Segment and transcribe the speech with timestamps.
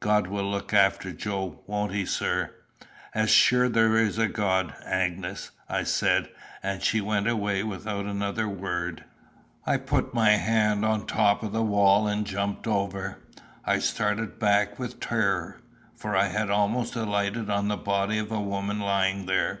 [0.00, 2.54] God will look after Joe, won't he, sir?"
[3.14, 6.30] "As sure as there is a God, Agnes," I said;
[6.62, 9.04] and she went away without another word.
[9.66, 13.18] I put my hand on the top of the wall and jumped over.
[13.66, 15.60] I started back with terror,
[15.94, 19.60] for I had almost alighted on the body of a woman lying there.